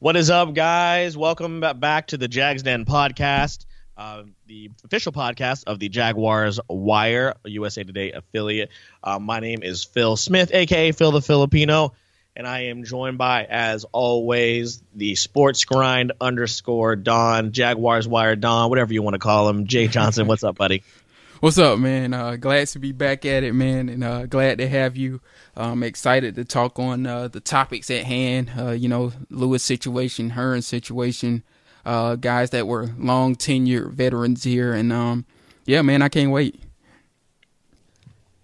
[0.00, 1.16] What is up, guys?
[1.16, 3.66] Welcome back to the Jags Den podcast,
[3.96, 8.70] uh, the official podcast of the Jaguars Wire, USA Today affiliate.
[9.02, 11.94] Uh, my name is Phil Smith, aka Phil the Filipino,
[12.36, 18.70] and I am joined by, as always, the Sports Grind underscore Don, Jaguars Wire Don,
[18.70, 19.66] whatever you want to call him.
[19.66, 20.84] Jay Johnson, what's up, buddy?
[21.40, 22.14] What's up, man?
[22.14, 25.20] Uh, glad to be back at it, man, and uh, glad to have you.
[25.56, 28.50] I'm excited to talk on uh, the topics at hand.
[28.58, 31.44] Uh, you know, Lewis situation, Hurns situation,
[31.86, 35.26] uh, guys that were long tenured veterans here, and um,
[35.64, 36.60] yeah, man, I can't wait.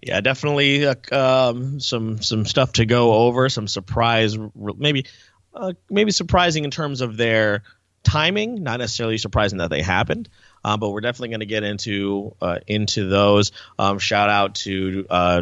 [0.01, 3.49] Yeah, definitely uh, um, some some stuff to go over.
[3.49, 5.05] Some surprise, maybe
[5.89, 7.63] maybe surprising in terms of their
[8.05, 8.63] timing.
[8.63, 10.29] Not necessarily surprising that they happened.
[10.63, 13.51] Um, but we're definitely going to get into uh, into those.
[13.77, 15.41] Um, shout out to uh,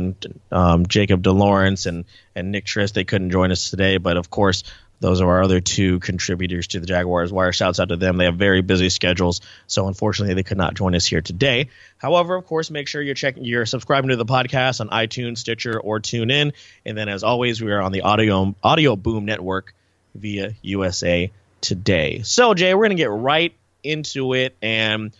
[0.52, 2.03] um, Jacob DeLawrence and
[2.36, 2.94] and Nick Trist.
[2.94, 4.63] They couldn't join us today, but of course.
[4.99, 7.52] Those are our other two contributors to the Jaguars Wire.
[7.52, 8.16] Shouts out to them.
[8.16, 11.72] They have very busy schedules, so unfortunately they could not join us here today.
[11.98, 15.77] However, of course, make sure you're checking, you're subscribing to the podcast on iTunes, Stitcher,
[15.77, 16.53] or TuneIn.
[16.86, 19.75] And then, as always, we are on the Audio Audio Boom Network
[20.16, 21.30] via USA
[21.64, 22.22] Today.
[22.23, 25.14] So, Jay, we're going to get right into it and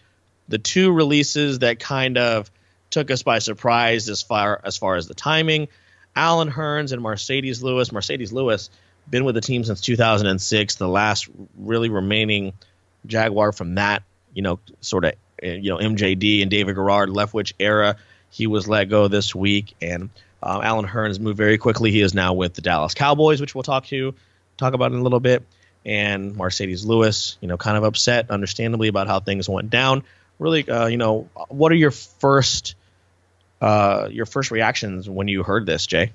[0.48, 2.52] the two releases that kind of
[2.90, 5.68] took us by surprise as far as far as the timing
[6.16, 7.90] Allen Hurns and Marcedes Lewis.
[7.90, 8.70] Marcedes Lewis
[9.10, 12.54] been with the team since 2006, the last really remaining
[13.06, 17.96] Jaguar from that, you know, sort of, you know, MJD and David Garrard Leftwich era.
[18.30, 20.10] He was let go this week, and
[20.42, 21.92] um, Allen Hurns moved very quickly.
[21.92, 24.14] He is now with the Dallas Cowboys, which we'll talk to
[24.58, 25.44] talk about in a little bit
[25.86, 30.04] and Marcedes Lewis, you know, kind of upset, understandably, about how things went down.
[30.40, 32.76] Really, uh, you know, what are your first
[33.62, 36.12] uh, your first reactions when you heard this, Jay?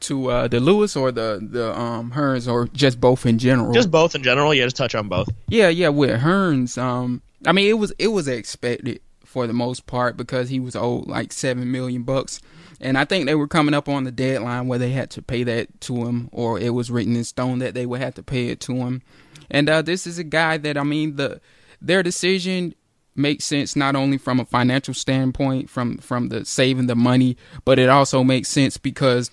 [0.00, 3.72] To uh, the Lewis or the the um, Hurns or just both in general?
[3.72, 4.52] Just both in general.
[4.52, 5.28] Yeah, just touch on both.
[5.48, 5.88] Yeah, yeah.
[5.88, 10.50] With Hurns, um, I mean, it was it was expected for the most part because
[10.50, 12.40] he was owed like seven million bucks.
[12.82, 15.44] And I think they were coming up on the deadline where they had to pay
[15.44, 18.48] that to him, or it was written in stone that they would have to pay
[18.48, 19.02] it to him.
[19.50, 21.40] And uh, this is a guy that I mean the
[21.80, 22.74] their decision
[23.14, 27.78] makes sense not only from a financial standpoint, from from the saving the money, but
[27.78, 29.30] it also makes sense because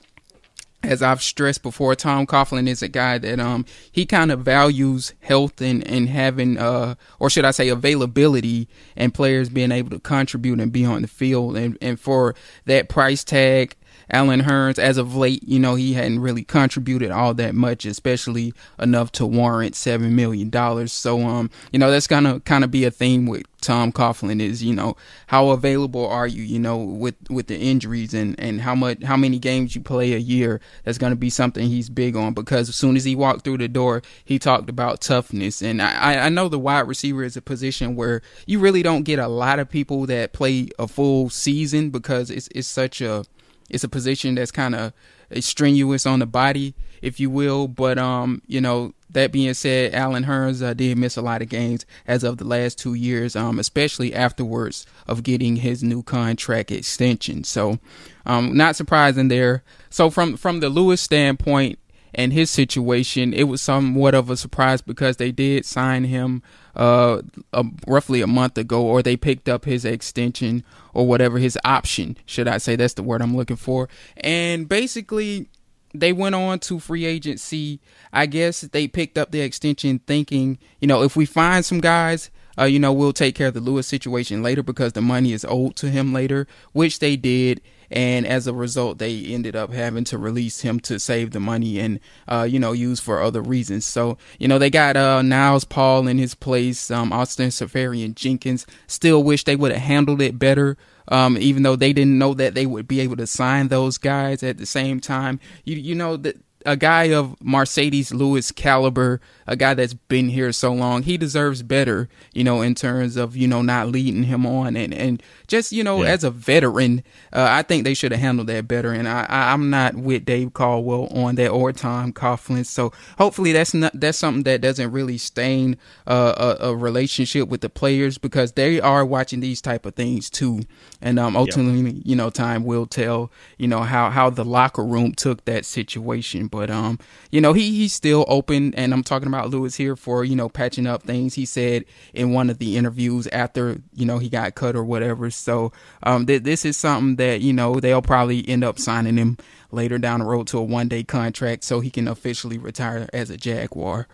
[0.84, 5.14] as I've stressed before, Tom Coughlin is a guy that um he kind of values
[5.20, 10.00] health and and having uh or should I say availability and players being able to
[10.00, 11.58] contribute and be on the field.
[11.58, 12.36] And and for
[12.66, 13.76] that price tag
[14.12, 18.54] Allen Hurns, as of late, you know, he hadn't really contributed all that much, especially
[18.80, 20.92] enough to warrant seven million dollars.
[20.92, 24.64] So, um, you know, that's gonna kind of be a theme with Tom Coughlin is,
[24.64, 24.96] you know,
[25.28, 29.18] how available are you, you know, with with the injuries and and how much how
[29.18, 30.62] many games you play a year.
[30.84, 33.68] That's gonna be something he's big on because as soon as he walked through the
[33.68, 35.62] door, he talked about toughness.
[35.62, 39.20] And I I know the wide receiver is a position where you really don't get
[39.20, 43.26] a lot of people that play a full season because it's it's such a
[43.70, 44.94] it's a position that's kind of
[45.40, 47.68] strenuous on the body, if you will.
[47.68, 51.50] But um, you know, that being said, Allen Hurns uh, did miss a lot of
[51.50, 56.72] games as of the last two years, um, especially afterwards of getting his new contract
[56.72, 57.44] extension.
[57.44, 57.80] So,
[58.26, 59.64] um, not surprising there.
[59.90, 61.80] So from from the Lewis standpoint
[62.14, 66.42] and his situation, it was somewhat of a surprise because they did sign him
[66.76, 67.22] uh,
[67.54, 72.18] a, roughly a month ago, or they picked up his extension or whatever his option,
[72.26, 72.76] should I say?
[72.76, 73.90] That's the word I'm looking for.
[74.18, 75.50] And basically,
[75.94, 77.80] they went on to free agency.
[78.14, 82.30] I guess they picked up the extension thinking, you know, if we find some guys,
[82.58, 85.46] uh, you know, we'll take care of the Lewis situation later because the money is
[85.48, 90.04] owed to him later, which they did and as a result, they ended up having
[90.06, 93.86] to release him to save the money and uh, you know use for other reasons.
[93.86, 98.66] So you know they got uh, Niles Paul in his place, um, Austin Seferian-Jenkins.
[98.88, 100.78] Still wish they would have handled it better.
[101.12, 104.44] Um, even though they didn't know that they would be able to sign those guys
[104.44, 105.40] at the same time.
[105.64, 110.52] You you know that a guy of Marcedes Lewis caliber, a guy that's been here
[110.52, 114.46] so long, he deserves better, you know, in terms of, you know, not leading him
[114.46, 116.10] on and, and just, you know, yeah.
[116.10, 118.92] as a veteran, uh, I think they should have handled that better.
[118.92, 122.66] And I, I, am not with Dave Caldwell on that or Tom Coughlin.
[122.66, 127.62] So hopefully that's not, that's something that doesn't really stain uh, a, a, relationship with
[127.62, 130.62] the players because they are watching these type of things too.
[131.02, 132.04] And, um, ultimately, yep.
[132.06, 136.50] you know, time will tell, you know, how, how the locker room took that situation
[136.50, 137.00] but um,
[137.32, 140.50] you know, he he's still open, and I'm talking about Lewis here for you know
[140.50, 141.34] patching up things.
[141.36, 145.30] He said in one of the interviews after you know he got cut or whatever.
[145.30, 145.72] So
[146.04, 149.38] um, th- this is something that you know they'll probably end up signing him
[149.72, 153.30] later down the road to a one day contract so he can officially retire as
[153.30, 154.08] a Jaguar.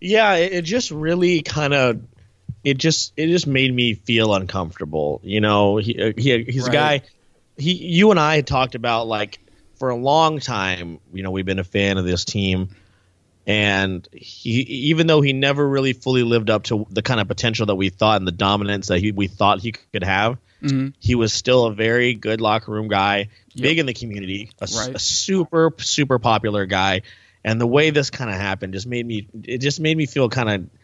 [0.00, 2.00] Yeah, it, it just really kind of
[2.64, 5.20] it just it just made me feel uncomfortable.
[5.22, 6.68] You know, he, uh, he he's right.
[6.68, 7.02] a guy.
[7.56, 9.40] He you and I had talked about like
[9.76, 11.00] for a long time.
[11.12, 12.70] You know, we've been a fan of this team,
[13.46, 17.66] and he even though he never really fully lived up to the kind of potential
[17.66, 20.38] that we thought and the dominance that he, we thought he could have.
[20.62, 20.88] Mm-hmm.
[20.98, 23.62] He was still a very good locker room guy, yep.
[23.62, 24.94] big in the community, a, right.
[24.94, 27.02] a super super popular guy.
[27.42, 30.28] And the way this kind of happened just made me it just made me feel
[30.28, 30.79] kind of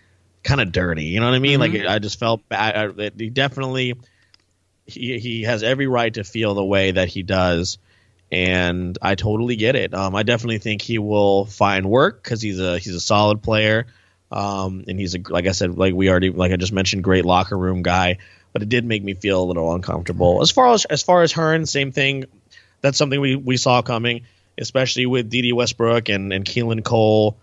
[0.47, 1.05] kind of dirty.
[1.05, 1.61] You know what I mean?
[1.61, 1.77] Mm-hmm.
[1.77, 2.99] Like I just felt bad.
[2.99, 3.95] I, he definitely
[4.87, 7.79] he he has every right to feel the way that he does,
[8.33, 9.93] and I totally get it.
[9.93, 13.87] Um, I definitely think he will find work because he's a he's a solid player,
[14.31, 17.25] um, and he's a like I said, like we already like I just mentioned, great
[17.25, 18.19] locker room guy.
[18.53, 20.41] But it did make me feel a little uncomfortable.
[20.41, 22.25] As far as as far as Hearn, same thing.
[22.81, 24.23] That's something we we saw coming,
[24.57, 27.37] especially with Dede Westbrook and and Keelan Cole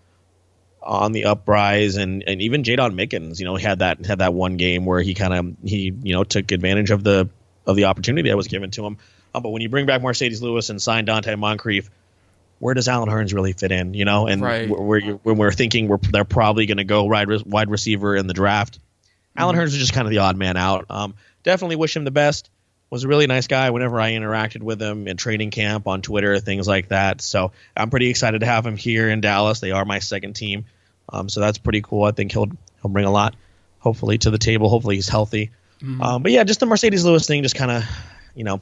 [0.84, 4.56] on the uprise and and even Jaydon Mickens, you know, had that had that one
[4.56, 7.28] game where he kind of he you know took advantage of the
[7.66, 8.98] of the opportunity that was given to him.
[9.34, 11.90] Um, but when you bring back Marcedes Lewis and sign Donte Moncrief,
[12.58, 13.94] where does Allen Hurns really fit in?
[13.94, 14.68] You know, and right.
[14.68, 18.34] where when we're thinking we're they're probably going to go wide wide receiver in the
[18.34, 19.40] draft, mm-hmm.
[19.40, 20.86] Allen Hurns is just kind of the odd man out.
[20.90, 22.50] Um, definitely wish him the best.
[22.90, 26.38] Was a really nice guy whenever I interacted with him in training camp on Twitter,
[26.38, 27.20] things like that.
[27.22, 29.58] So I'm pretty excited to have him here in Dallas.
[29.58, 30.66] They are my second team.
[31.08, 32.04] Um, so that's pretty cool.
[32.04, 32.50] I think he'll
[32.82, 33.36] he'll bring a lot,
[33.78, 34.68] hopefully, to the table.
[34.68, 35.50] Hopefully, he's healthy.
[35.82, 36.02] Mm-hmm.
[36.02, 37.84] Um, but yeah, just the Marcedes Lewis thing, just kind of,
[38.34, 38.60] you know,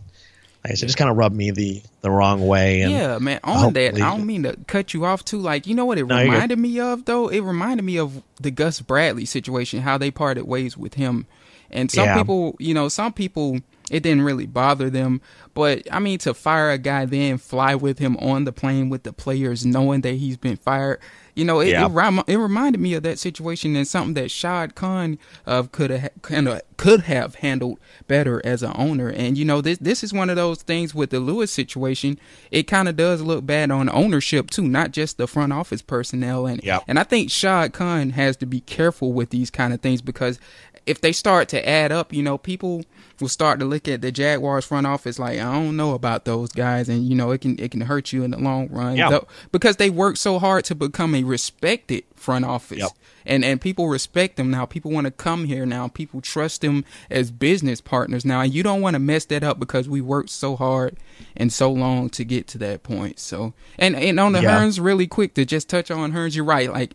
[0.65, 2.83] like I said, just kind of rubbed me the the wrong way.
[2.83, 3.41] And yeah, man.
[3.45, 5.39] On that, I don't mean to cut you off too.
[5.39, 7.29] Like, you know what it no, reminded me of though?
[7.29, 11.27] It reminded me of the Gus Bradley situation, how they parted ways with him.
[11.71, 12.19] And some yeah.
[12.19, 13.61] people, you know, some people
[13.91, 15.21] it didn't really bother them.
[15.55, 19.03] But I mean, to fire a guy, then fly with him on the plane with
[19.03, 21.01] the players, knowing that he's been fired,
[21.35, 21.87] you know, it, yeah.
[21.87, 26.11] it, it, reminded me of that situation and something that Shad Khan uh, could have
[26.21, 29.09] kind of could have handled better as an owner.
[29.09, 32.19] And you know, this this is one of those things with the Lewis situation.
[32.51, 36.47] It kind of does look bad on ownership too, not just the front office personnel.
[36.47, 36.85] And yep.
[36.87, 40.39] and I think Shad Khan has to be careful with these kind of things because
[40.87, 42.85] if they start to add up, you know, people
[43.21, 46.51] will start to look at the Jaguars front office like I don't know about those
[46.51, 49.11] guys, and you know it can it can hurt you in the long run yeah.
[49.11, 52.91] Though, because they work so hard to become a respected front office, yep.
[53.25, 54.67] and and people respect them now.
[54.67, 55.89] People want to come here now.
[55.89, 59.59] People trust them as business partners now, and you don't want to mess that up
[59.59, 60.97] because we worked so hard
[61.37, 63.19] and so long to get to that point.
[63.19, 64.61] So and and on the yeah.
[64.61, 66.95] Hurns, really quick to just touch on Hurns, you're right, like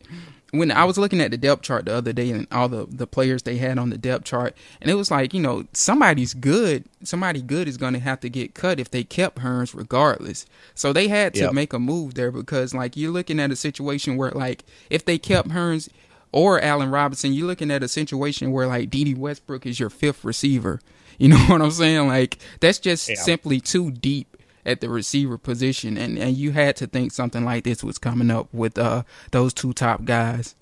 [0.52, 3.08] when I was looking at the depth chart the other day and all the, the
[3.08, 6.86] players they had on the depth chart, and it was like, you know, somebody's good,
[7.04, 10.46] somebody good is going to have to get cut if they kept Hurns regardless.
[10.74, 11.54] So they had to yep.
[11.54, 15.18] make a move there because, like, you're looking at a situation where, like, if they
[15.18, 15.90] kept Hurns
[16.32, 20.24] or Allen Robinson, you're looking at a situation where, like, Dede Westbrook is your fifth
[20.24, 20.80] receiver.
[21.18, 22.08] You know what I'm saying?
[22.08, 23.16] Like, that's just yeah.
[23.16, 24.37] simply too deep
[24.68, 28.30] at the receiver position, and and you had to think something like this was coming
[28.30, 30.56] up with uh those two top guys.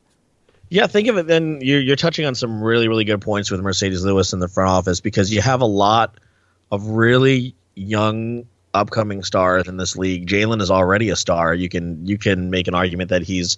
[0.69, 1.27] Yeah, think of it.
[1.27, 4.47] Then you're you're touching on some really really good points with Marcedes Lewis in the
[4.47, 6.15] front office because you have a lot
[6.71, 10.27] of really young upcoming stars in this league.
[10.27, 11.53] Jalen is already a star.
[11.53, 13.57] You can you can make an argument that he's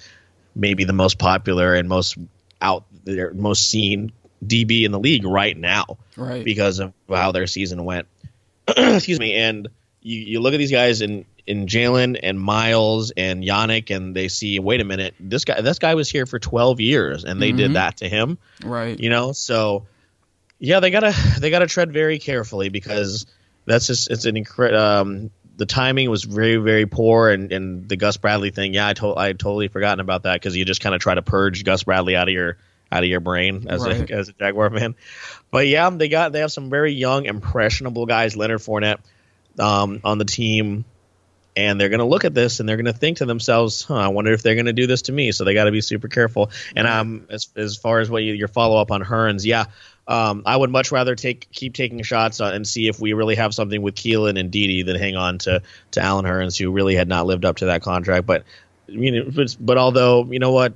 [0.55, 2.17] maybe the most popular and most
[2.61, 4.11] out there, most seen
[4.45, 6.45] DB in the league right now, right?
[6.45, 8.07] Because of how their season went.
[8.67, 9.69] Excuse me, and
[10.01, 14.27] you, you look at these guys in in Jalen and Myles and Yannick, and they
[14.27, 17.49] see, wait a minute, this guy this guy was here for 12 years, and they
[17.49, 17.57] mm-hmm.
[17.57, 18.99] did that to him, right?
[18.99, 19.85] You know, so
[20.59, 23.25] yeah, they gotta they gotta tread very carefully because
[23.65, 24.81] that's just it's an incredible.
[24.81, 28.93] Um, the timing was very very poor, and, and the Gus Bradley thing, yeah, I
[28.93, 31.63] to- I had totally forgotten about that because you just kind of try to purge
[31.63, 32.57] Gus Bradley out of your
[32.91, 34.09] out of your brain as right.
[34.09, 34.95] a as a Jaguar fan.
[35.49, 38.35] But yeah, they got they have some very young impressionable guys.
[38.35, 38.99] Leonard Fournette
[39.59, 40.85] um, on the team,
[41.57, 43.95] and they're going to look at this and they're going to think to themselves, huh,
[43.95, 45.31] I wonder if they're going to do this to me.
[45.31, 46.51] So they got to be super careful.
[46.75, 49.65] And um, as as far as what you, your follow up on Hurns, yeah.
[50.07, 53.53] Um, I would much rather take keep taking shots and see if we really have
[53.53, 55.61] something with Keelan and Dede than hang on to
[55.91, 58.25] to Allen Hurns, who really had not lived up to that contract.
[58.25, 58.43] But
[58.87, 60.73] I mean, but, but although you know what,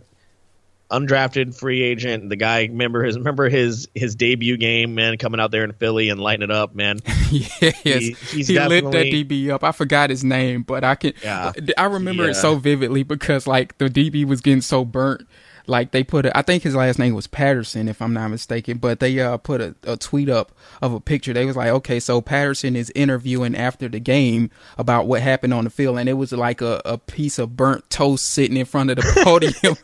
[0.91, 2.29] undrafted free agent.
[2.29, 6.09] The guy remember his remember his his debut game, man, coming out there in Philly
[6.09, 6.99] and lighting it up, man.
[7.31, 9.63] yes, he, he's he lit that DB up.
[9.63, 11.13] I forgot his name, but I can.
[11.23, 12.31] Yeah, I remember yeah.
[12.31, 15.27] it so vividly because like the DB was getting so burnt.
[15.67, 18.77] Like they put a, I think his last name was Patterson if I'm not mistaken,
[18.77, 20.51] but they uh put a, a tweet up
[20.81, 21.33] of a picture.
[21.33, 25.63] They was like, okay, so Patterson is interviewing after the game about what happened on
[25.63, 28.89] the field, and it was like a, a piece of burnt toast sitting in front
[28.89, 29.77] of the podium,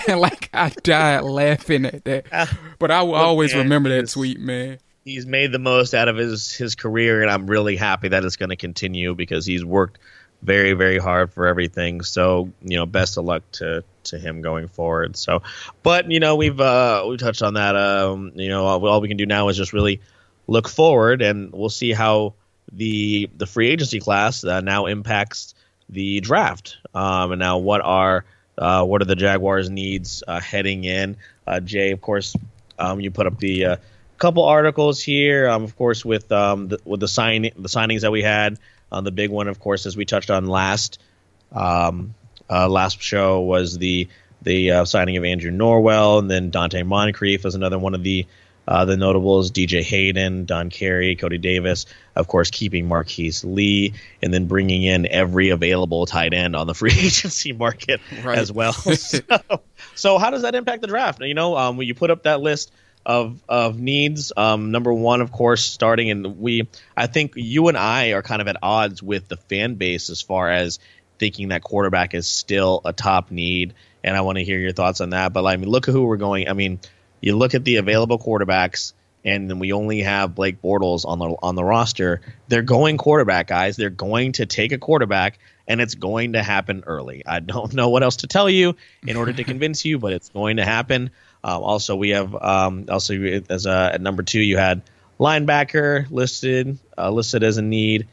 [0.08, 2.26] and like I died laughing at that.
[2.78, 4.78] But I will Look, always man, remember that tweet, man.
[5.04, 8.36] He's made the most out of his his career, and I'm really happy that it's
[8.36, 9.98] going to continue because he's worked
[10.42, 12.02] very very hard for everything.
[12.02, 15.16] So you know, best of luck to to him going forward.
[15.16, 15.42] So,
[15.82, 17.76] but you know, we've uh, we touched on that.
[17.76, 20.00] Um, you know, all, all we can do now is just really
[20.46, 22.34] look forward, and we'll see how
[22.72, 25.54] the the free agency class uh, now impacts
[25.88, 26.76] the draft.
[26.94, 28.24] Um, and now, what are
[28.58, 31.16] uh, what are the Jaguars' needs uh, heading in?
[31.46, 32.36] Uh, Jay, of course,
[32.78, 33.76] um, you put up the uh,
[34.18, 35.48] couple articles here.
[35.48, 38.58] Um, of course, with um, the, with the sign the signings that we had.
[38.90, 41.00] Uh, the big one, of course, as we touched on last
[41.52, 42.14] um,
[42.50, 44.08] uh, last show, was the
[44.42, 48.26] the uh, signing of Andrew Norwell, and then Donte Moncrief was another one of the
[48.68, 49.50] uh, the notables.
[49.50, 55.06] DJ Hayden, Don Carey, Cody Davis, of course, keeping Marquise Lee, and then bringing in
[55.06, 58.38] every available tight end on the free agency market right.
[58.38, 58.72] as well.
[58.72, 59.20] so,
[59.94, 61.20] so, how does that impact the draft?
[61.22, 62.72] You know, um, when you put up that list
[63.06, 64.32] of of needs.
[64.36, 68.42] Um, number one, of course, starting and we, I think you and I are kind
[68.42, 70.80] of at odds with the fan base as far as
[71.18, 73.74] thinking that quarterback is still a top need.
[74.04, 75.32] And I want to hear your thoughts on that.
[75.32, 76.48] But I mean, look at who we're going.
[76.48, 76.78] I mean,
[77.20, 78.92] you look at the available quarterbacks,
[79.24, 82.20] and then we only have Blake Bortles on the on the roster.
[82.48, 83.76] They're going quarterback, guys.
[83.76, 87.24] They're going to take a quarterback, and it's going to happen early.
[87.26, 90.28] I don't know what else to tell you in order to convince you, but it's
[90.28, 91.10] going to happen.
[91.42, 93.14] Um, also, we have um, also
[93.50, 94.82] as a, at number two, you had
[95.18, 98.06] linebacker listed uh, listed as a need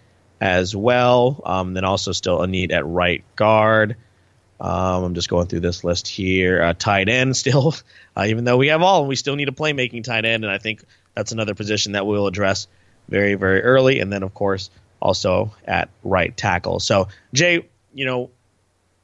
[0.44, 1.42] as well.
[1.46, 3.96] Um, then also still a need at right guard.
[4.60, 6.62] Um, I'm just going through this list here.
[6.62, 7.74] Uh, tight end still,
[8.18, 10.58] uh, even though we have all, we still need a playmaking tight end, and I
[10.58, 10.84] think
[11.16, 12.68] that's another position that we'll address
[13.08, 14.00] very very early.
[14.02, 14.70] And then of course
[15.00, 16.82] also at right tackle.
[16.82, 18.30] So Jay, you know,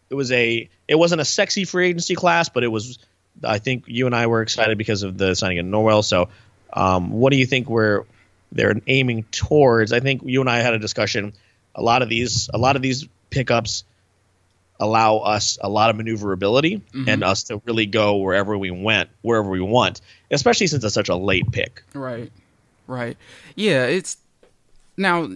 [0.09, 2.99] it was a it wasn't a sexy free agency class, but it was
[3.41, 6.03] I think you and I were excited because of the signing of Norwell.
[6.03, 6.29] So,
[6.73, 8.03] um, what do you think we're
[8.51, 9.93] they're aiming towards?
[9.93, 11.33] I think you and I had a discussion.
[11.75, 13.83] A lot of these, a lot of these pickups
[14.79, 17.09] allow us a lot of maneuverability mm-hmm.
[17.09, 20.01] and us to really go wherever we went, wherever we want,
[20.31, 21.83] especially since it's such a late pick.
[21.93, 22.31] Right,
[22.87, 23.17] right.
[23.55, 24.17] Yeah, it's
[24.97, 25.29] now.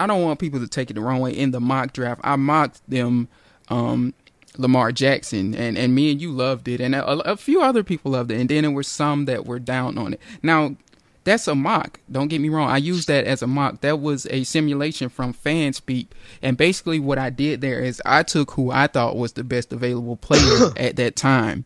[0.00, 1.32] I don't want people to take it the wrong way.
[1.32, 3.26] In the mock draft, I mocked them
[3.68, 4.14] um,
[4.56, 8.12] Lamar Jackson, and, and me and you loved it, and a, a, few other people
[8.12, 10.20] loved it, and then there were some that were down on it.
[10.42, 10.76] Now,
[11.28, 12.00] that's a mock.
[12.10, 12.70] Don't get me wrong.
[12.70, 13.80] I used that as a mock.
[13.82, 16.08] That was a simulation from FanSpeak,
[16.42, 19.72] and basically what I did there is I took who I thought was the best
[19.72, 21.64] available player at that time.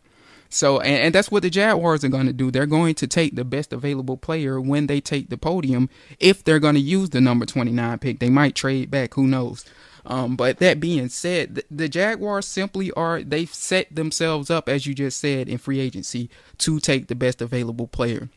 [0.49, 2.51] So, and, and, that's what the Jaguars are going to do.
[2.51, 5.89] They're going to take the best available player when they take the podium.
[6.21, 9.15] If they're going to use the number 29 pick, they might trade back.
[9.15, 9.65] Who knows?
[10.05, 14.87] Um, but that being said, the, the Jaguars simply are they've set themselves up, as
[14.87, 16.29] you just said, in free agency
[16.59, 18.29] to take the best available player.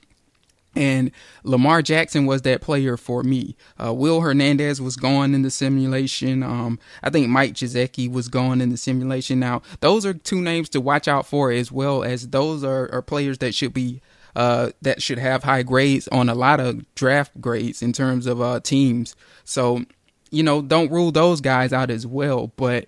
[0.75, 1.11] And
[1.43, 3.55] Lamar Jackson was that player for me.
[3.81, 6.43] Uh, Will Hernandez was gone in the simulation.
[6.43, 9.39] Um, I think Mike Gesicki was gone in the simulation.
[9.39, 13.01] Now, those are two names to watch out for, as well as those are, are
[13.01, 14.01] players that should be
[14.35, 18.41] uh, that should have high grades on a lot of draft grades in terms of
[18.41, 19.15] uh, teams.
[19.45, 19.85] So
[20.35, 22.51] you know, don't rule those guys out as well.
[22.57, 22.87] But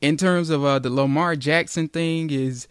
[0.00, 2.66] in terms of uh, the Lamar Jackson thing, is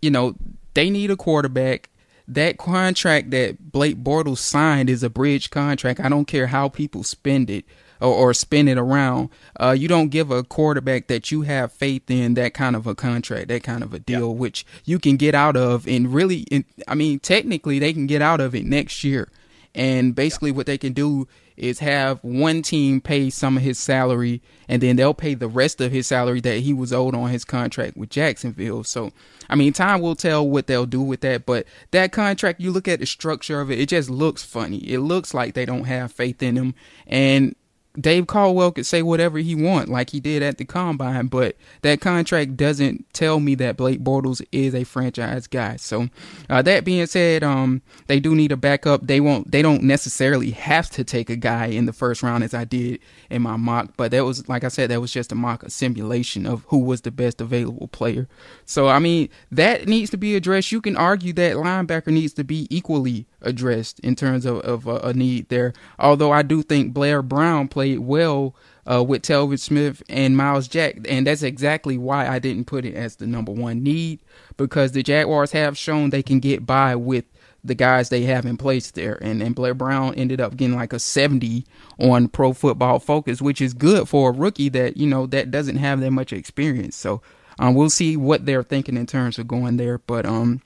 [0.00, 0.34] you know
[0.74, 1.89] they need a quarterback.
[2.30, 5.98] That contract that Blake Bortles signed is a bridge contract.
[5.98, 7.64] I don't care how people spend it
[8.00, 9.30] or, or spin it around.
[9.58, 12.94] Uh, you don't give a quarterback that you have faith in that kind of a
[12.94, 15.88] contract, that kind of a deal, which you can get out of.
[15.88, 16.46] And really,
[16.86, 19.28] I mean, technically, they can get out of it next year.
[19.74, 21.26] And basically, what they can do
[21.60, 25.80] is have one team pay some of his salary and then they'll pay the rest
[25.80, 28.82] of his salary that he was owed on his contract with Jacksonville.
[28.84, 29.12] So,
[29.48, 32.88] I mean, time will tell what they'll do with that, but that contract, you look
[32.88, 34.78] at the structure of it, it just looks funny.
[34.78, 36.74] It looks like they don't have faith in him.
[37.06, 37.54] And
[37.98, 42.00] Dave Caldwell could say whatever he want, like he did at the combine, but that
[42.00, 45.74] contract doesn't tell me that Blake Bortles is a franchise guy.
[45.74, 46.08] So,
[46.48, 49.06] uh, that being said, um, they do need a backup.
[49.06, 49.50] They won't.
[49.50, 53.00] They don't necessarily have to take a guy in the first round as I did
[53.28, 55.70] in my mock, but that was like I said, that was just a mock, a
[55.70, 58.28] simulation of who was the best available player.
[58.66, 60.70] So, I mean, that needs to be addressed.
[60.70, 65.12] You can argue that linebacker needs to be equally addressed in terms of, of a,
[65.14, 65.72] need there.
[65.98, 68.54] Although I do think Blair Brown played well
[68.90, 72.94] uh, with Telvin Smith and Myles Jack, and that's exactly why I didn't put it
[72.94, 74.20] as the number one need
[74.56, 77.24] because the Jaguars have shown they can get by with
[77.62, 79.18] the guys they have in place there.
[79.22, 81.64] And, and Blair Brown ended up getting like a 70
[81.98, 85.76] on Pro Football Focus, which is good for a rookie that, you know, that doesn't
[85.76, 86.96] have that much experience.
[86.96, 87.20] So
[87.58, 89.98] um, we'll see what they're thinking in terms of going there.
[89.98, 90.62] But um,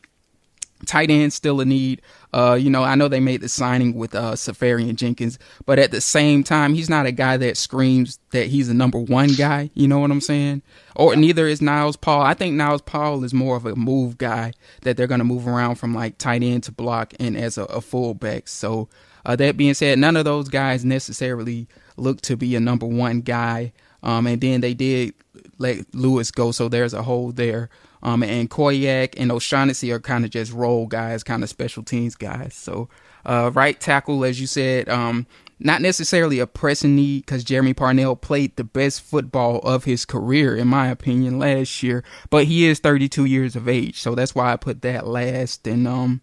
[0.85, 2.03] tight end still a need.
[2.33, 5.91] Uh, you know, I know they made the signing with uh Seferian Jenkins, but at
[5.91, 9.71] the same time, he's not a guy that screams that he's a number one guy.
[9.75, 10.63] You know what I'm saying?
[10.97, 12.23] Or neither is Niles Paul.
[12.23, 15.77] I think Niles Paul is more of a move guy that they're gonna move around
[15.77, 18.49] from like tight end to block and as a, a fullback.
[18.49, 18.89] So
[19.27, 23.21] uh, that being said, none of those guys necessarily look to be a number one
[23.21, 23.73] guy.
[24.03, 25.15] Um, and then they did
[25.59, 27.71] let Lewis go, so there's a hole there.
[28.05, 32.15] Um, and Koyack and O'Shaughnessy are kind of just role guys, kind of special teams
[32.15, 32.55] guys.
[32.55, 32.89] So,
[33.25, 35.27] uh, right tackle, as you said, um,
[35.59, 40.55] not necessarily a pressing need because Jermey Parnell played the best football of his career,
[40.55, 42.05] in my opinion, last year.
[42.29, 45.67] But he is 32 years of age, so that's why I put that last.
[45.67, 46.21] And um,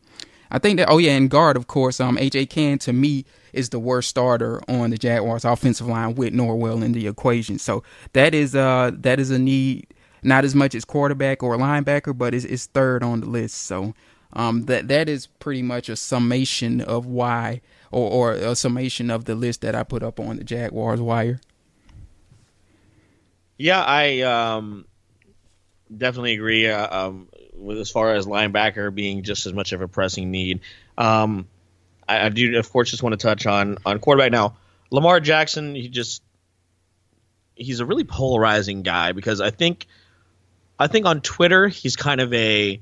[0.52, 3.70] I think that oh yeah, and guard, of course, um, AJ Cann to me is
[3.70, 7.58] the worst starter on the Jaguars offensive line with Norwell in the equation.
[7.58, 7.84] So
[8.14, 9.88] that is uh that is a need
[10.24, 13.58] not as much as quarterback or linebacker, but it's, it's third on the list.
[13.58, 13.94] So
[14.34, 17.62] um, that that is pretty much a summation of why,
[17.92, 21.40] or, or a summation of the list that I put up on the Jaguars wire.
[23.58, 24.86] Yeah, I um,
[25.96, 26.68] definitely agree.
[26.68, 27.28] Uh, um,
[27.62, 30.62] with as far as linebacker being just as much of a pressing need.
[30.98, 31.48] Um,
[32.08, 34.58] I, I, do, of course, just want to touch on on quarterback now.
[34.90, 36.24] Lamar Jackson, he just
[37.56, 39.88] he's a really polarizing guy because I think
[40.82, 42.82] I think on Twitter he's kind of a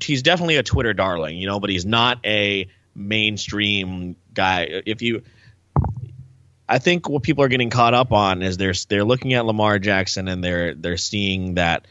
[0.00, 4.82] he's definitely a Twitter darling, you know, but he's not a mainstream guy.
[4.86, 5.22] If you
[6.68, 9.78] I think what people are getting caught up on is they're they're looking at Lamar
[9.78, 11.86] Jackson and they're they're seeing that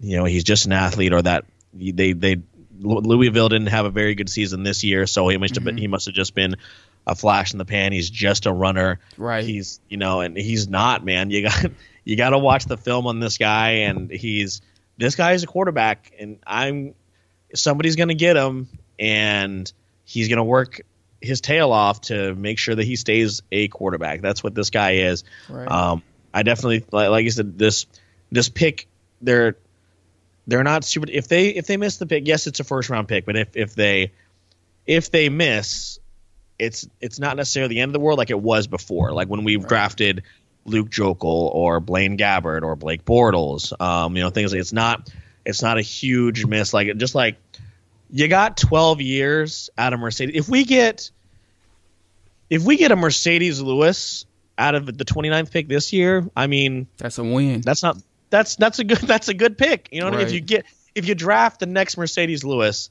[0.00, 2.36] you know he's just an athlete or that they they
[2.82, 5.82] Louisville didn't have a very good season this year, so he must have been, mm-hmm.
[5.82, 6.56] he must have just been
[7.06, 7.92] a flash in the pan.
[7.92, 9.00] He's just a runner.
[9.18, 9.44] Right.
[9.44, 11.30] He's you know, and he's not, man.
[11.30, 11.66] You got
[12.04, 14.62] you got to watch the film on this guy, and he's
[14.96, 16.94] this guy is a quarterback, and I'm
[17.54, 19.70] somebody's going to get him, and
[20.04, 20.80] he's going to work
[21.20, 24.22] his tail off to make sure that he stays a quarterback.
[24.22, 25.24] That's what this guy is.
[25.48, 25.70] Right.
[25.70, 27.86] Um, I definitely like, like I said this
[28.30, 28.86] this pick
[29.20, 29.56] they're
[30.46, 33.08] they're not super if they if they miss the pick yes it's a first round
[33.08, 34.12] pick but if if they
[34.86, 35.98] if they miss
[36.58, 39.44] it's it's not necessarily the end of the world like it was before like when
[39.44, 39.68] we right.
[39.68, 40.22] drafted
[40.70, 43.78] Luke Joeckel or Blaine Gabbert or Blake Bortles.
[43.80, 45.10] Um, you know, things like it's not
[45.44, 46.72] it's not a huge miss.
[46.72, 47.36] Like just like
[48.10, 50.32] you got 12 years out of Marcedes.
[50.34, 51.10] If we get
[52.48, 54.26] if we get a Marcedes Lewis
[54.58, 57.60] out of the 29th pick this year, I mean that's a win.
[57.60, 57.98] That's not
[58.30, 59.88] that's that's a good that's a good pick.
[59.92, 60.22] You know what right.
[60.22, 60.28] I mean?
[60.28, 62.90] If you get if you draft the next Marcedes Lewis,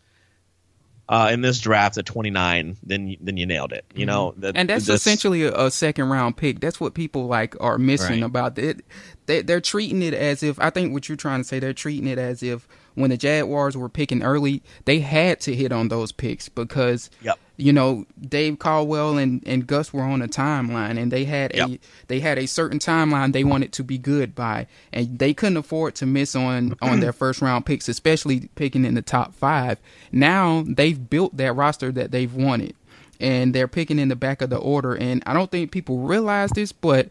[1.09, 3.83] uh, in this draft at 29, then then you nailed it.
[3.95, 4.41] You know, mm-hmm.
[4.41, 6.59] that, and that's this, essentially a, a, second round pick.
[6.59, 8.27] That's what people like are missing right.
[8.27, 8.85] about it.
[9.25, 11.59] They, they're treating it as if I think what you're trying to say.
[11.59, 15.71] They're treating it as if when the Jaguars were picking early, they had to hit
[15.71, 20.27] on those picks because yep you know Dave Caldwell and, and Gus were on a
[20.27, 21.69] timeline and they had yep.
[21.69, 25.57] a they had a certain timeline they wanted to be good by and they couldn't
[25.57, 29.77] afford to miss on on their first round picks especially picking in the top 5
[30.11, 32.75] now they've built that roster that they've wanted
[33.19, 36.51] and they're picking in the back of the order and I don't think people realize
[36.51, 37.09] this but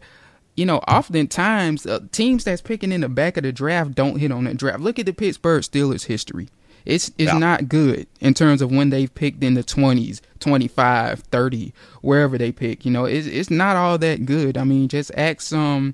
[0.55, 4.29] you know, oftentimes uh, teams that's picking in the back of the draft don't hit
[4.29, 4.81] on that draft.
[4.81, 6.49] Look at the Pittsburgh Steelers history.
[6.89, 11.73] It's it's not good in terms of when they've picked in the 20s, 25, 30,
[12.01, 12.83] wherever they pick.
[12.85, 14.57] You know, it's it's not all that good.
[14.57, 15.93] I mean, just ask some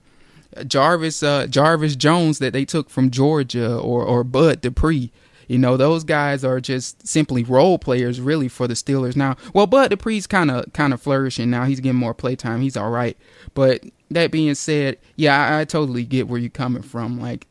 [0.66, 5.12] Jarvis uh, Jarvis Jones that they took from Georgia or or Bud Dupree.
[5.48, 9.36] You know, those guys are just simply role players, really, for the Steelers now.
[9.54, 11.66] Well, Bud Dupree's kind of kind of flourishing now.
[11.66, 12.62] He's getting more playtime.
[12.62, 13.18] He's all right.
[13.54, 17.20] But that being said, yeah, I, I totally get where you're coming from.
[17.20, 17.48] Like,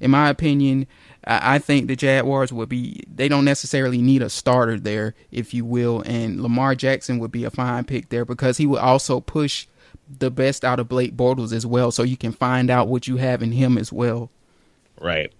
[0.00, 0.86] in my opinion,
[1.24, 5.66] I think the Jaguars would be they don't necessarily need a starter there, if you
[5.66, 9.66] will, and Lamar Jackson would be a fine pick there because he would also push
[10.18, 13.18] the best out of Blake Bortles as well, so you can find out what you
[13.18, 14.30] have in him as well.
[14.98, 15.30] Right,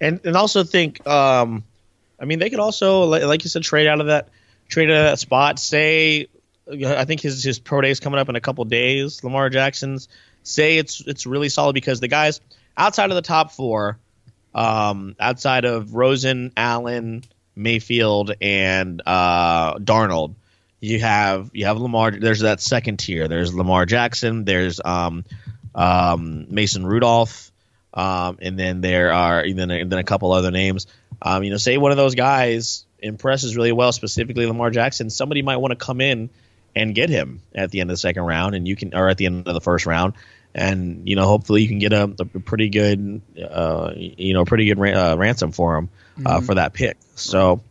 [0.00, 1.64] and and also think, um,
[2.20, 4.28] I mean, they could also like you said, trade out of that
[4.68, 5.58] trade a spot.
[5.58, 6.28] Say,
[6.70, 9.24] I think his his pro day is coming up in a couple days.
[9.24, 10.08] Lamar Jackson's
[10.44, 12.40] say it's it's really solid because the guys
[12.76, 13.98] outside of the top four
[14.54, 17.24] um, outside of Rosen, Allen,
[17.56, 20.34] Mayfield, and uh, Darnold,
[20.80, 22.10] you have you have Lamar.
[22.10, 23.26] There's that second tier.
[23.26, 24.44] There's Lamar Jackson.
[24.44, 25.24] There's um,
[25.74, 27.50] um, Mason Rudolph,
[27.94, 30.86] um, and then there are and then and then a couple other names.
[31.22, 35.10] Um, you know, say one of those guys impresses really well, specifically Lamar Jackson.
[35.10, 36.30] Somebody might want to come in
[36.76, 39.16] and get him at the end of the second round, and you can or at
[39.16, 40.14] the end of the first round,
[40.54, 44.66] and you know hopefully you can get a, a pretty good uh, you know pretty
[44.66, 45.88] good ra- uh, ransom for him
[46.18, 46.46] uh, mm-hmm.
[46.46, 46.96] for that pick.
[47.14, 47.62] So.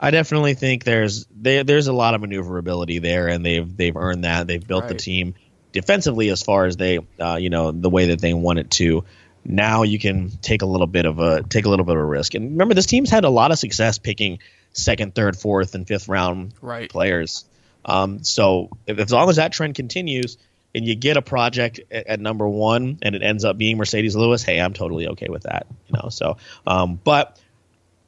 [0.00, 4.22] I definitely think there's they, there's a lot of maneuverability there, and they've they've earned
[4.22, 4.46] that.
[4.46, 4.90] They've built right.
[4.90, 5.34] the team
[5.72, 9.04] defensively as far as they uh, you know the way that they want it to.
[9.44, 12.04] Now you can take a little bit of a take a little bit of a
[12.04, 12.34] risk.
[12.34, 14.38] And remember, this team's had a lot of success picking
[14.72, 16.90] second, third, fourth, and fifth round right.
[16.90, 17.44] players.
[17.84, 20.36] Um, so if, as long as that trend continues,
[20.74, 24.14] and you get a project at, at, number one, and it ends up being Marcedes
[24.14, 25.66] Lewis, hey, I'm totally okay with that.
[25.88, 27.40] You know, so um, but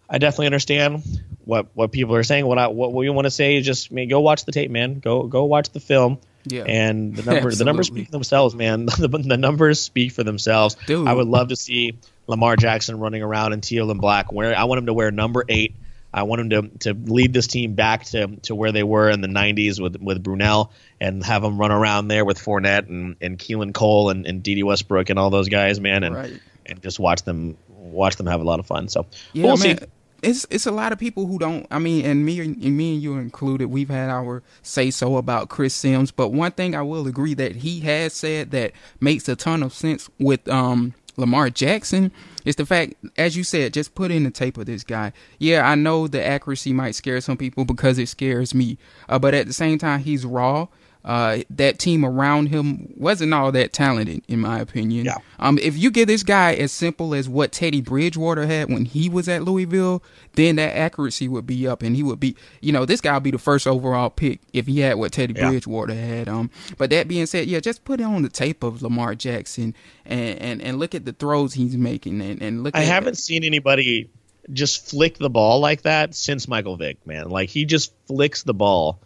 [0.08, 1.02] I definitely understand
[1.44, 2.46] what what people are saying.
[2.46, 4.70] What I what we want to say is just I mean, go watch the tape,
[4.70, 4.98] man.
[4.98, 6.18] Go go watch the film.
[6.44, 6.64] Yeah.
[6.64, 8.86] And the numbers the numbers speak for themselves, man.
[8.98, 10.76] the, the numbers speak for themselves.
[10.86, 11.06] Dude.
[11.06, 14.32] I would love to see Lamar Jackson running around in teal and black.
[14.32, 15.74] Where I want him to wear number eight.
[16.12, 19.20] I want him to, to lead this team back to, to where they were in
[19.20, 20.70] the 90s with with Brunell
[21.00, 24.64] and have them run around there with Fournette and, and Keelan Cole and, and Dede
[24.64, 26.40] Westbrook and all those guys, man, and right.
[26.66, 28.88] and just watch them watch them have a lot of fun.
[28.88, 29.78] So yeah, we'll man.
[29.78, 29.86] see
[30.22, 31.66] it's it's a lot of people who don't.
[31.70, 33.68] I mean, and me and me and you included.
[33.68, 37.56] We've had our say so about Chris Sims, but one thing I will agree that
[37.56, 42.12] he has said that makes a ton of sense with um Lamar Jackson
[42.44, 45.12] is the fact, as you said, just put in the tape of this guy.
[45.38, 49.34] Yeah, I know the accuracy might scare some people because it scares me, uh, but
[49.34, 50.68] at the same time, he's raw
[51.04, 55.06] uh, that team around him wasn't all that talented, in my opinion.
[55.06, 55.18] Yeah.
[55.38, 59.08] Um, if you get this guy as simple as what Teddy Bridgewater had when he
[59.08, 60.02] was at Louisville,
[60.34, 63.22] then that accuracy would be up, and he would be, you know, this guy would
[63.22, 65.48] be the first overall pick if he had what Teddy yeah.
[65.48, 66.28] Bridgewater had.
[66.28, 69.74] Um, but that being said, yeah, just put it on the tape of Lamar Jackson
[70.04, 72.76] and and, and look at the throws he's making, and, and look.
[72.76, 74.10] I haven't seen anybody
[74.52, 77.30] just flick the ball like that since Michael Vick, man.
[77.30, 79.00] Like he just flicks the ball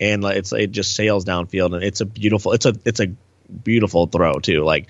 [0.00, 3.08] and like it's it just sails downfield and it's a beautiful it's a it's a
[3.48, 4.64] beautiful throw too.
[4.64, 4.88] Like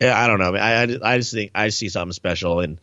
[0.00, 2.78] I don't know, I I, I just think I see something special and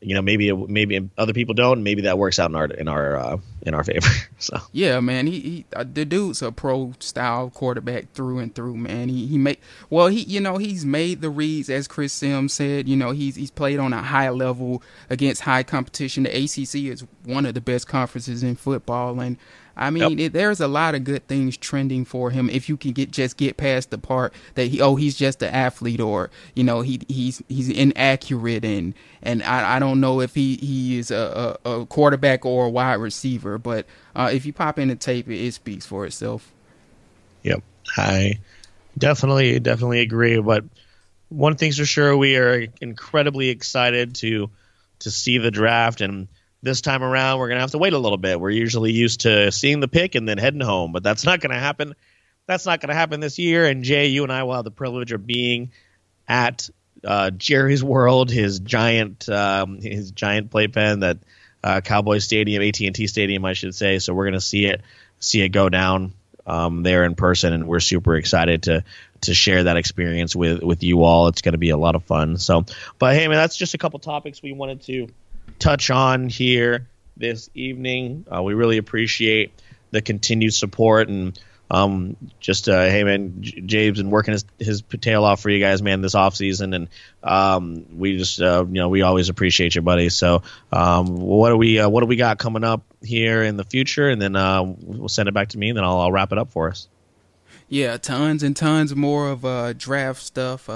[0.00, 3.16] you know maybe maybe other people don't maybe that works out in our in our
[3.16, 4.08] uh, in our favor
[4.38, 4.56] so.
[4.72, 9.08] Yeah man he, he uh, the dude's a pro style quarterback through and through man.
[9.08, 9.58] He he made
[9.90, 13.34] well he you know he's made the reads as chris sims said you know he's
[13.34, 16.22] he's played on a high level against high competition.
[16.22, 19.36] The acc is one of the best conferences in football and
[19.78, 20.26] I mean, yep.
[20.26, 23.36] it, there's a lot of good things trending for him if you can get just
[23.36, 27.00] get past the part that he oh he's just an athlete or you know he
[27.06, 31.70] he's he's inaccurate and and I, I don't know if he he is a, a,
[31.70, 33.86] a quarterback or a wide receiver, but
[34.16, 36.52] uh, if you pop in the tape, it, it speaks for itself.
[37.44, 37.62] Yep,
[37.96, 38.40] I
[38.96, 40.40] definitely definitely agree.
[40.40, 40.64] But
[41.28, 44.50] one thing's for sure, we are incredibly excited to
[45.00, 46.26] to see the draft and
[46.62, 48.40] this time around, we're going to have to wait a little bit.
[48.40, 51.52] We're usually used to seeing the pick and then heading home, but that's not going
[51.52, 51.94] to happen.
[52.46, 53.66] That's not going to happen this year.
[53.66, 55.70] And Jay, you and I will have the privilege of being
[56.26, 56.68] at
[57.04, 61.18] uh, Jerry's World, his giant, um, his giant playpen that
[61.62, 63.98] uh, Cowboy Stadium, AT and T Stadium, I should say.
[63.98, 64.82] So we're going to see it,
[65.20, 66.12] see it go down
[66.46, 68.84] um, there in person, and we're super excited to
[69.20, 71.28] to share that experience with with you all.
[71.28, 72.38] It's going to be a lot of fun.
[72.38, 72.64] So,
[72.98, 75.08] but hey, man, that's just a couple topics we wanted to
[75.58, 78.24] touch on here this evening.
[78.32, 79.52] Uh, we really appreciate
[79.90, 81.38] the continued support and
[81.70, 85.60] um, just uh, hey man, J- James been working his, his tail off for you
[85.60, 86.88] guys, man, this off season, and
[87.22, 90.08] um, we just uh, you know we always appreciate you, buddy.
[90.08, 90.42] So
[90.72, 94.08] um, what do we uh, what do we got coming up here in the future,
[94.08, 96.38] and then uh, we'll send it back to me, and then I'll, I'll wrap it
[96.38, 96.88] up for us.
[97.68, 100.70] Yeah, tons and tons more of uh, draft stuff.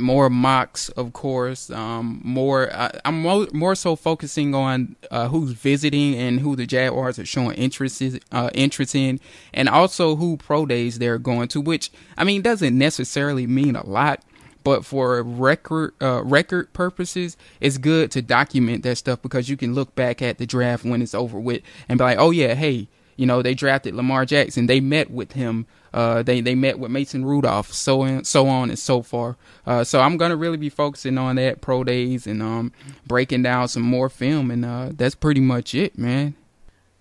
[0.00, 1.70] More mocks, of course.
[1.70, 6.66] Um, more, I, am more, more so focusing on uh, who's visiting and who the
[6.66, 9.20] Jaguars are showing interest uh, interest in,
[9.54, 11.60] and also who pro days they're going to.
[11.60, 14.22] Which I mean doesn't necessarily mean a lot,
[14.64, 19.74] but for record uh, record purposes, it's good to document that stuff because you can
[19.74, 22.88] look back at the draft when it's over with and be like, oh yeah, hey,
[23.16, 26.90] you know they drafted Lamar Jackson, they met with him uh, they they met with
[26.90, 29.36] Mason Rudolph, so on, so on and so forth.
[29.66, 32.72] Uh, so I'm gonna really be focusing on that pro days and um,
[33.06, 36.34] breaking down some more film, and uh, that's pretty much it, man.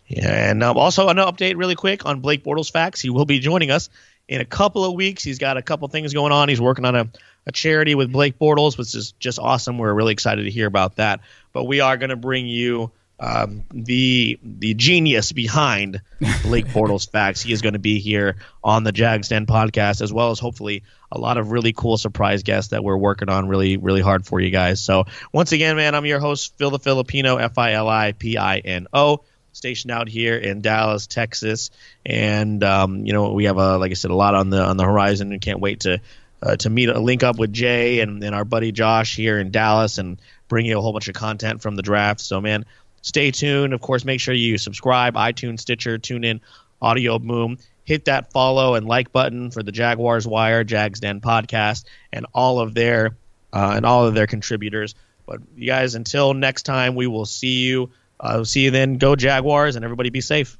[0.08, 3.02] Yeah, and um, also an update really quick on Blake Bortles facts.
[3.02, 3.90] He will be joining us
[4.28, 5.24] in a couple of weeks.
[5.24, 6.50] He's got a couple things going on.
[6.50, 7.10] He's working on a,
[7.46, 9.78] a charity with Blake Bortles, which is just awesome.
[9.78, 11.22] We're really excited to hear about that.
[11.54, 16.02] But we are going to bring you um, the the genius behind
[16.44, 17.42] Blake Bortles facts.
[17.42, 20.84] He is going to be here on the Jags Den podcast, as well as hopefully
[21.12, 24.40] a lot of really cool surprise guests that we're working on really, really hard for
[24.40, 24.82] you guys.
[24.82, 28.38] So once again, man, I'm your host, Phil the Filipino, F I L I P
[28.38, 31.72] I N O, stationed out here in Dallas, Texas,
[32.06, 34.78] and um, you know we have a like I said a lot on the on
[34.78, 36.00] the horizon, and can't wait to.
[36.40, 39.50] Uh, to meet, a link up with Jay and, and our buddy Josh here in
[39.50, 42.22] Dallas, and bring you a whole bunch of content from the draft.
[42.22, 42.64] So, man,
[43.08, 43.74] stay tuned.
[43.74, 46.42] Of course, make sure you subscribe, iTunes, Stitcher, TuneIn,
[46.82, 51.86] Audio Boom hit that follow and like button for the Jaguars Wire, Jags Den podcast,
[52.12, 53.16] and all of their
[53.54, 54.94] uh, and all of their contributors.
[55.26, 57.90] But you guys, until next time, we will see you.
[58.20, 58.98] Uh, see you then.
[58.98, 60.60] Go Jaguars, and everybody be safe.